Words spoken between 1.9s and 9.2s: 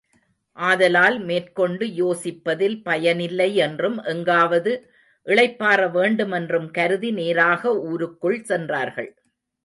யோசிப்பதில் பயனில்லை என்றும், எங்காவது இளைப்பாற வேண்டுமென்றும் கருதி நேராக ஊருக்குள் சென்றார்கள்.